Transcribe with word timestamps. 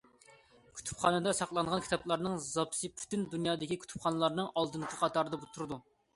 كۇتۇپخانىدا 0.77 1.33
ساقلانغان 1.39 1.83
كىتابلارنىڭ 1.83 2.39
زاپىسى 2.47 2.91
پۈتۈن 2.95 3.27
دۇنيادىكى 3.35 3.79
كۇتۇپخانىلارنىڭ 3.85 4.51
ئالدىنقى 4.57 5.01
قاتارىدا 5.05 5.43
تۇرىدۇ. 5.47 5.81